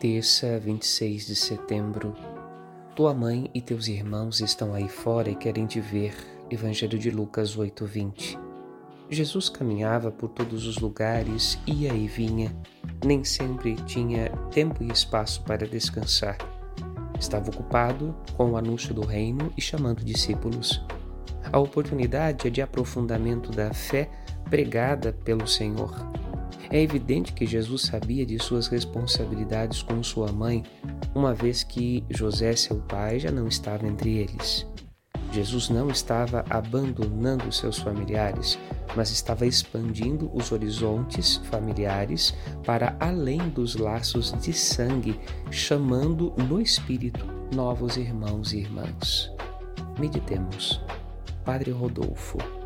Terça, 0.00 0.58
26 0.58 1.26
de 1.26 1.36
setembro. 1.36 2.16
Tua 2.96 3.12
mãe 3.12 3.50
e 3.52 3.60
teus 3.60 3.86
irmãos 3.86 4.40
estão 4.40 4.72
aí 4.72 4.88
fora 4.88 5.28
e 5.28 5.34
querem 5.34 5.66
te 5.66 5.78
ver. 5.78 6.14
Evangelho 6.50 6.98
de 6.98 7.10
Lucas 7.10 7.54
8:20. 7.54 8.38
Jesus 9.10 9.50
caminhava 9.50 10.10
por 10.10 10.30
todos 10.30 10.66
os 10.66 10.78
lugares, 10.78 11.58
ia 11.66 11.92
e 11.92 12.08
vinha. 12.08 12.50
Nem 13.04 13.22
sempre 13.24 13.74
tinha 13.84 14.30
tempo 14.50 14.82
e 14.82 14.90
espaço 14.90 15.42
para 15.42 15.68
descansar. 15.68 16.38
Estava 17.18 17.50
ocupado 17.50 18.16
com 18.38 18.52
o 18.52 18.56
anúncio 18.56 18.94
do 18.94 19.04
reino 19.04 19.52
e 19.54 19.60
chamando 19.60 20.02
discípulos. 20.02 20.82
A 21.52 21.58
oportunidade 21.58 22.48
é 22.48 22.50
de 22.50 22.62
aprofundamento 22.62 23.50
da 23.50 23.74
fé 23.74 24.08
pregada 24.48 25.12
pelo 25.12 25.46
Senhor. 25.46 26.19
É 26.70 26.80
evidente 26.80 27.32
que 27.32 27.44
Jesus 27.44 27.82
sabia 27.82 28.24
de 28.24 28.38
suas 28.38 28.68
responsabilidades 28.68 29.82
com 29.82 30.00
sua 30.04 30.30
mãe, 30.30 30.62
uma 31.12 31.34
vez 31.34 31.64
que 31.64 32.04
José, 32.08 32.54
seu 32.54 32.76
pai, 32.76 33.18
já 33.18 33.30
não 33.30 33.48
estava 33.48 33.88
entre 33.88 34.18
eles. 34.18 34.64
Jesus 35.32 35.68
não 35.68 35.88
estava 35.88 36.44
abandonando 36.48 37.52
seus 37.52 37.78
familiares, 37.78 38.58
mas 38.96 39.10
estava 39.10 39.46
expandindo 39.46 40.30
os 40.32 40.50
horizontes 40.50 41.36
familiares 41.50 42.34
para 42.64 42.96
além 43.00 43.48
dos 43.48 43.76
laços 43.76 44.32
de 44.40 44.52
sangue, 44.52 45.18
chamando 45.50 46.32
no 46.48 46.60
Espírito 46.60 47.24
novos 47.54 47.96
irmãos 47.96 48.52
e 48.52 48.58
irmãs. 48.58 49.30
Meditemos. 49.98 50.80
Padre 51.44 51.70
Rodolfo. 51.70 52.59